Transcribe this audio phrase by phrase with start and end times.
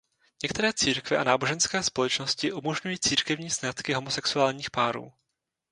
[0.43, 5.13] Některé církve a náboženské společnosti umožňují církevní sňatky homosexuálních párů.